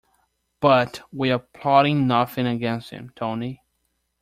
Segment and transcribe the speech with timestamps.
[0.61, 3.61] But we are plotting nothing against him, Tony.